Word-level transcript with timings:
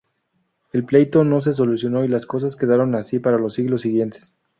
El 0.73 0.83
pleito 0.83 1.23
no 1.23 1.41
se 1.41 1.53
solucionó, 1.53 2.03
y 2.03 2.07
las 2.07 2.25
cosas 2.25 2.55
quedaron 2.55 2.95
así 2.95 3.19
para 3.19 3.37
los 3.37 3.53
siglos 3.53 3.81
siguientes. 3.81 4.35